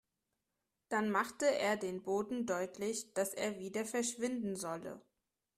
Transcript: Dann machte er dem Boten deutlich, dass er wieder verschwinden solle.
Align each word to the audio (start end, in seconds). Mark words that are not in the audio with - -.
Dann 0.89 1.11
machte 1.11 1.45
er 1.45 1.77
dem 1.77 2.01
Boten 2.01 2.47
deutlich, 2.47 3.13
dass 3.13 3.35
er 3.35 3.59
wieder 3.59 3.85
verschwinden 3.85 4.55
solle. 4.55 4.99